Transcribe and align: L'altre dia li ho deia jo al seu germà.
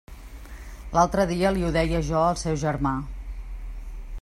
L'altre 0.95 1.25
dia 1.33 1.51
li 1.57 1.67
ho 1.67 1.69
deia 1.77 2.01
jo 2.09 2.25
al 2.31 2.41
seu 2.45 2.59
germà. 2.65 2.95